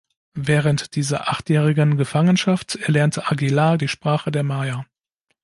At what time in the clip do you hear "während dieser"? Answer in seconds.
0.33-1.29